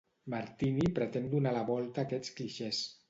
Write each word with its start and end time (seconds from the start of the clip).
Martini 0.33 0.87
pretén 0.97 1.25
donar 1.35 1.53
la 1.59 1.63
volta 1.71 2.01
a 2.01 2.07
aquests 2.09 2.35
clixés. 2.41 2.81